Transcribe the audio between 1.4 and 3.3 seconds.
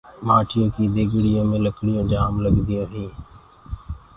مي لڪڙيونٚ جآم لگديونٚ هينٚ۔